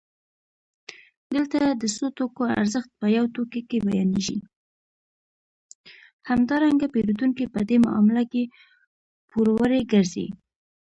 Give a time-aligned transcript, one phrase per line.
[6.29, 8.43] همدارنګه پېرودونکی په دې معامله کې
[9.29, 10.27] پوروړی ګرځي